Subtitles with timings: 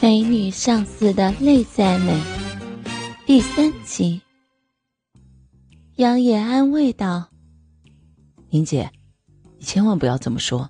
[0.00, 2.20] 美女上司的内在美
[3.24, 4.20] 第三集。
[5.96, 7.26] 杨野安慰道
[8.50, 8.90] ：“林姐，
[9.58, 10.68] 你千万不要这么说，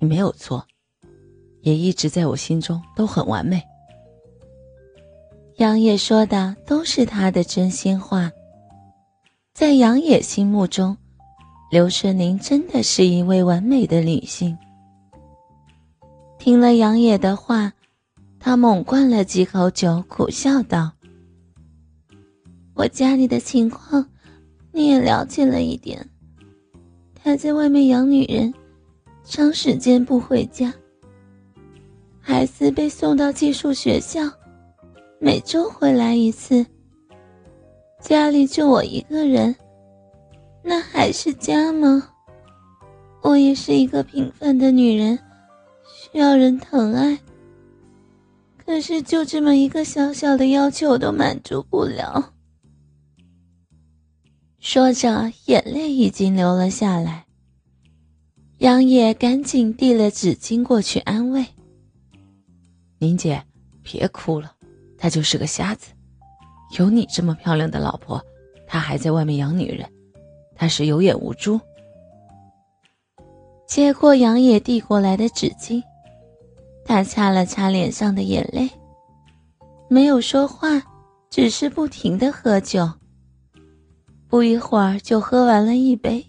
[0.00, 0.66] 你没有错，
[1.60, 3.62] 也一直在我心中都很完美。”
[5.58, 8.30] 杨野说的都是他的真心话。
[9.54, 10.96] 在杨野心目中，
[11.70, 14.56] 刘春玲真的是一位完美的女性。
[16.38, 17.72] 听了杨野的话。
[18.40, 20.92] 他猛灌了几口酒，苦笑道
[22.74, 24.08] ：“我家里的情况，
[24.72, 26.08] 你也了解了一点。
[27.14, 28.54] 他在外面养女人，
[29.24, 30.72] 长时间不回家。
[32.20, 34.22] 孩子被送到寄宿学校，
[35.18, 36.64] 每周回来一次。
[38.00, 39.54] 家里就我一个人，
[40.62, 42.08] 那还是家吗？
[43.20, 45.18] 我也是一个平凡的女人，
[45.84, 47.18] 需要人疼爱。”
[48.68, 52.34] 可是，就这么一个小小的要求都满足不了。
[54.60, 57.24] 说着，眼泪已经流了下来。
[58.58, 61.46] 杨野赶紧递了纸巾过去安慰
[63.00, 63.42] ：“宁姐，
[63.82, 64.52] 别哭了，
[64.98, 65.90] 他就是个瞎子。
[66.78, 68.22] 有你这么漂亮的老婆，
[68.66, 69.90] 他还在外面养女人，
[70.54, 71.58] 他是有眼无珠。”
[73.66, 75.82] 接过杨野递过来的纸巾。
[76.88, 78.66] 他擦了擦脸上的眼泪，
[79.90, 80.82] 没有说话，
[81.28, 82.90] 只是不停的喝酒。
[84.26, 86.24] 不一会儿就喝完了一杯。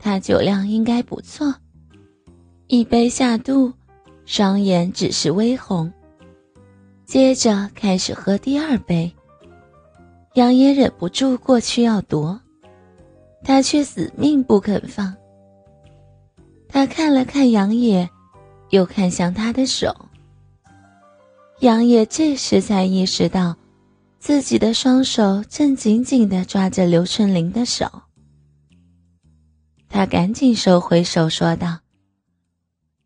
[0.00, 1.54] 他酒量应该不错，
[2.66, 3.72] 一杯下肚，
[4.26, 5.90] 双眼只是微红。
[7.04, 9.14] 接着开始喝第二杯。
[10.34, 12.40] 杨野忍不住过去要夺，
[13.44, 15.14] 他却死命不肯放。
[16.68, 18.10] 他看了看杨野。
[18.72, 19.94] 又看向他的手，
[21.60, 23.54] 杨野这时才意识到，
[24.18, 27.86] 自己的双手正紧紧地抓着刘春玲的手。
[29.90, 31.80] 他赶紧收回手，说道：“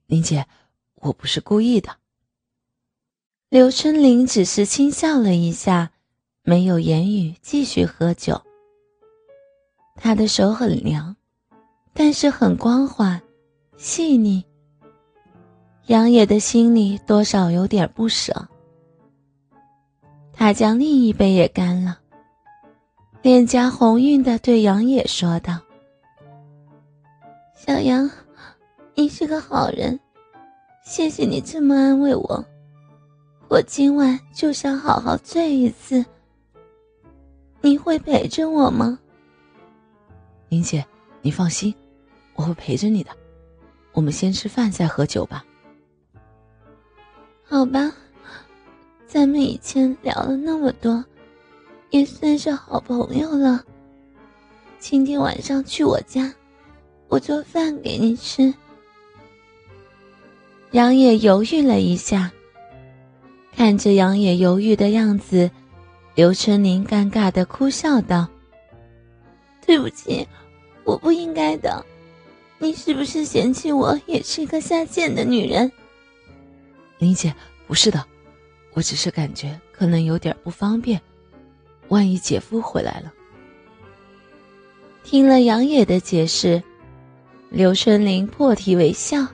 [0.06, 0.46] 林姐，
[0.94, 1.96] 我不是故意的。”
[3.50, 5.90] 刘春玲只是轻笑了一下，
[6.44, 8.40] 没有言语，继续喝酒。
[9.96, 11.16] 他的手很凉，
[11.92, 13.20] 但是很光滑，
[13.76, 14.44] 细腻。
[15.86, 18.34] 杨野的心里多少有点不舍，
[20.32, 21.96] 他将另一杯也干了，
[23.22, 25.60] 脸颊红晕的对杨野说道
[27.54, 28.10] ：“小杨，
[28.96, 29.96] 你是个好人，
[30.82, 32.44] 谢谢你这么安慰我，
[33.48, 36.04] 我今晚就想好好醉一次。
[37.60, 38.98] 你会陪着我吗？”
[40.50, 40.84] 林姐，
[41.22, 41.72] 你放心，
[42.34, 43.10] 我会陪着你的。
[43.92, 45.44] 我们先吃饭再喝酒吧。
[47.48, 47.92] 好吧，
[49.06, 51.02] 咱们以前聊了那么多，
[51.90, 53.62] 也算是好朋友了。
[54.80, 56.34] 今天晚上去我家，
[57.06, 58.52] 我做饭给你吃。
[60.72, 62.32] 杨野犹豫了一下，
[63.54, 65.48] 看着杨野犹豫的样子，
[66.16, 68.26] 刘春林尴尬的哭笑道
[69.64, 70.26] ：“对不起，
[70.82, 71.86] 我不应该的。
[72.58, 75.70] 你是不是嫌弃我也是一个下贱的女人？”
[76.98, 77.34] 林姐，
[77.66, 78.04] 不是的，
[78.72, 81.00] 我只是感觉可能有点不方便，
[81.88, 83.12] 万一姐夫回来了。
[85.04, 86.62] 听了杨野的解释，
[87.50, 89.26] 刘春玲破涕为笑，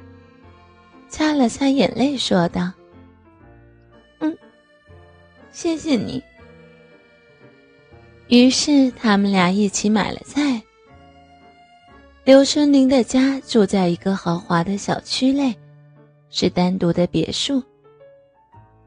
[1.08, 2.70] 擦了擦眼泪，说道
[4.20, 4.36] ：“嗯，
[5.50, 6.22] 谢谢你。”
[8.28, 10.60] 于是他们俩一起买了菜。
[12.24, 15.54] 刘春玲的家住在一个豪华的小区内。
[16.32, 17.62] 是单独的别墅。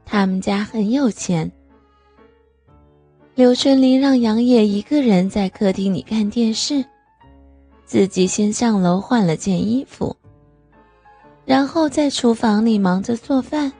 [0.04, 1.50] 他们家很有钱。
[3.34, 6.84] 刘春林让杨野一个人在客厅里看电视，
[7.84, 10.16] 自己先上楼换了件衣服，
[11.44, 13.72] 然后在厨房里忙着做饭。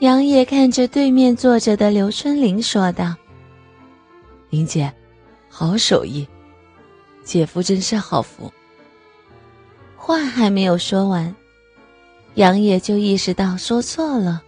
[0.00, 3.14] 杨野看着对面坐着的刘春林说道
[4.50, 4.92] ：“林姐，
[5.48, 6.26] 好手艺，
[7.22, 8.52] 姐夫真是好福。”
[9.96, 11.34] 话还没有说完。
[12.40, 14.42] 杨野就意识到说错了。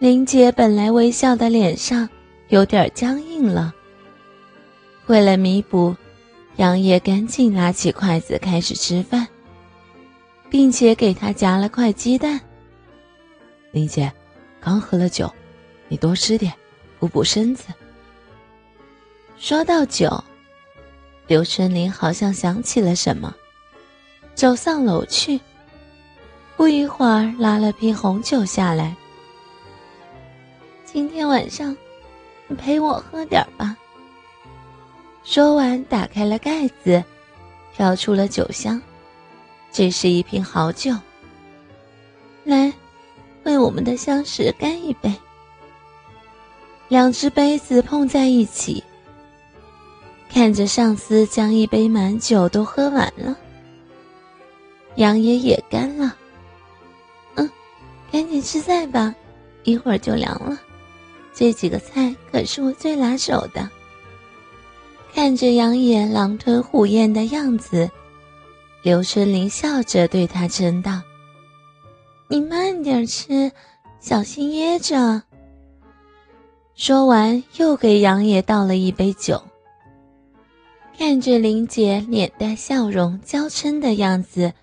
[0.00, 2.08] 林姐本来微笑的脸上
[2.48, 3.72] 有点僵硬了。
[5.06, 5.94] 为了弥补，
[6.56, 9.28] 杨野赶紧拿起筷子开始吃饭，
[10.50, 12.40] 并且给他夹了块鸡蛋。
[13.70, 14.12] 林姐，
[14.60, 15.32] 刚喝了酒，
[15.86, 16.52] 你多吃点，
[16.98, 17.66] 补补身子。
[19.38, 20.24] 说到酒，
[21.28, 23.32] 刘春林好像想起了什么，
[24.34, 25.40] 走上楼去。
[26.56, 28.96] 不一会儿，拉了瓶红酒下来。
[30.86, 31.76] 今天晚上，
[32.56, 33.76] 陪我喝点吧。
[35.22, 37.04] 说完，打开了盖子，
[37.74, 38.80] 飘出了酒香。
[39.70, 40.94] 这是一瓶好酒。
[42.42, 42.72] 来，
[43.42, 45.12] 为我们的相识干一杯。
[46.88, 48.82] 两只杯子碰在一起，
[50.30, 53.36] 看着上司将一杯满酒都喝完了，
[54.94, 56.16] 杨爷也干了。
[58.16, 59.14] 赶紧吃菜吧，
[59.64, 60.58] 一会儿就凉了。
[61.34, 63.68] 这几个菜可是我最拿手的。
[65.12, 67.90] 看着杨野狼吞虎咽的样子，
[68.80, 71.02] 刘春林笑着对他称道
[72.28, 73.52] ：“你慢点吃，
[74.00, 75.22] 小心噎着。”
[76.74, 79.42] 说完，又给杨野倒了一杯酒。
[80.96, 84.54] 看着林姐脸带笑容、娇嗔的样子，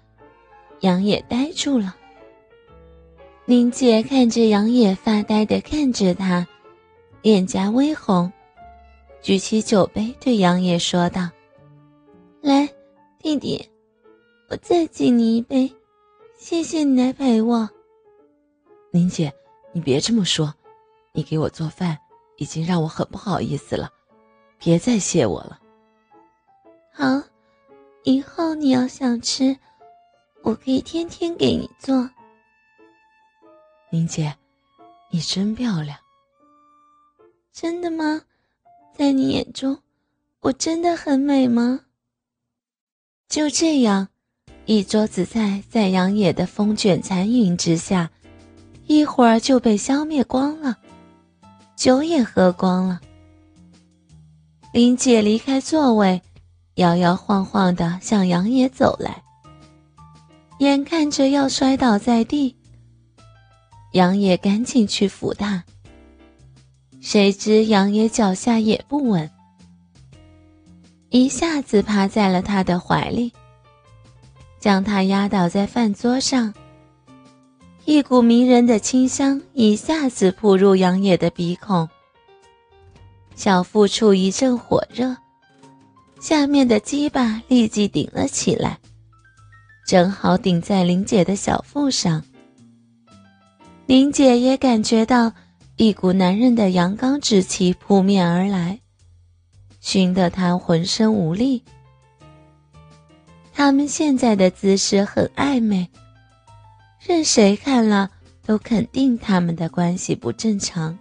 [0.80, 1.96] 杨野呆住了。
[3.46, 6.48] 林姐看着杨野发呆的看着他。
[7.22, 8.32] 脸颊微红，
[9.22, 11.30] 举起酒杯对杨野说道
[12.42, 12.68] ：“来，
[13.20, 13.66] 弟弟，
[14.50, 15.74] 我再敬你一杯，
[16.38, 17.70] 谢谢你来陪我。”
[18.92, 19.34] 宁姐，
[19.72, 20.54] 你别这么说，
[21.14, 21.98] 你给我做饭
[22.38, 23.90] 已经让我很不好意思了，
[24.58, 25.60] 别再谢我了。
[26.94, 27.22] 好，
[28.04, 29.58] 以后你要想吃，
[30.44, 32.10] 我可以天天给你做。
[33.94, 34.36] 林姐，
[35.12, 35.96] 你真漂亮。
[37.52, 38.24] 真的吗？
[38.98, 39.78] 在你眼中，
[40.40, 41.82] 我真的很美吗？
[43.30, 44.08] 就这样，
[44.66, 48.10] 一桌子菜在杨野的风卷残云之下，
[48.88, 50.80] 一会儿就被消灭光了，
[51.76, 53.00] 酒也喝光了。
[54.72, 56.20] 林姐离开座位，
[56.78, 59.22] 摇摇晃晃的向杨野走来，
[60.58, 62.58] 眼看着要摔倒在地，
[63.94, 65.64] 杨野赶紧去扶他。
[67.02, 69.30] 谁知杨野脚下也不稳，
[71.10, 73.32] 一下子趴在了他的怀里，
[74.60, 76.54] 将他压倒在饭桌上。
[77.86, 81.90] 一股迷人的清香一下子扑入杨野的鼻孔，
[83.36, 85.18] 小腹处一阵火热，
[86.22, 88.80] 下面的鸡巴立即顶了起来，
[89.86, 92.24] 正好顶在林姐的小腹上。
[93.94, 95.32] 林姐也感觉到。
[95.76, 98.80] 一股男人的阳刚之气扑面而来，
[99.82, 101.64] 熏得他浑身无力。
[103.54, 105.88] 他们现在的姿势很暧昧，
[107.06, 108.10] 任谁看了
[108.44, 110.98] 都肯定他们的关系不正常。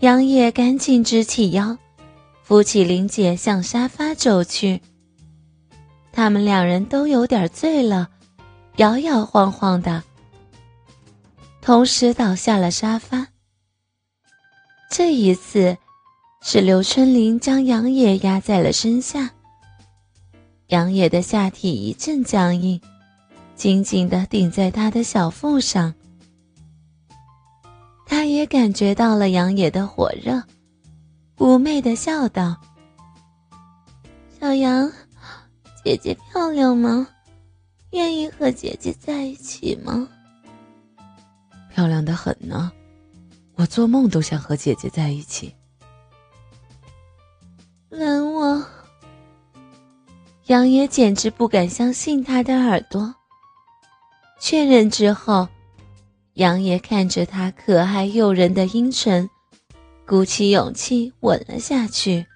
[0.00, 1.76] 杨野赶紧直起腰，
[2.42, 4.80] 扶起林姐向沙发走去。
[6.12, 8.08] 他们两人都有点醉了，
[8.76, 10.02] 摇摇晃晃的。
[11.68, 13.26] 同时倒下了沙发。
[14.90, 15.76] 这一次，
[16.40, 19.30] 是刘春林将杨野压在了身下。
[20.68, 22.80] 杨野的下体一阵僵硬，
[23.54, 25.92] 紧紧地顶在他的小腹上。
[28.06, 30.42] 他也感觉到了杨野的火热，
[31.36, 32.56] 妩媚地笑道
[34.40, 34.90] ：“小杨，
[35.84, 37.06] 姐姐漂亮吗？
[37.90, 40.08] 愿意和姐姐在一起吗？”
[41.78, 42.72] 漂亮的很呢，
[43.54, 45.54] 我做梦都想和姐姐在一起。
[47.90, 48.66] 吻我，
[50.46, 53.14] 杨野简直不敢相信他的耳朵。
[54.40, 55.46] 确认之后，
[56.32, 59.30] 杨野看着他可爱诱人的阴唇，
[60.04, 62.26] 鼓起勇气吻了下去。